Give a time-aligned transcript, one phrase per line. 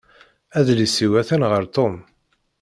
[0.57, 1.95] Adlis-iw atan ɣer Tom.